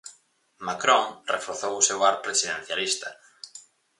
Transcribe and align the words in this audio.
Macron 0.67 1.05
reforzou 1.33 1.73
o 1.77 1.85
seu 1.89 1.99
ar 2.09 2.15
presidencialista. 2.25 3.09